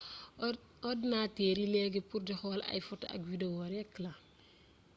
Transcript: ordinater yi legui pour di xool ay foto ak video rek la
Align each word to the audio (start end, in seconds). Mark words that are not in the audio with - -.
ordinater 0.89 1.55
yi 1.61 1.65
legui 1.73 2.01
pour 2.09 2.21
di 2.27 2.33
xool 2.39 2.59
ay 2.71 2.81
foto 2.87 3.05
ak 3.15 3.21
video 3.31 3.57
rek 3.73 3.91
la 4.03 4.11